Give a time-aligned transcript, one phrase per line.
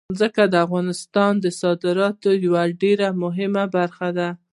[0.19, 4.29] ځمکه د افغانستان د صادراتو یوه ډېره مهمه برخه ده.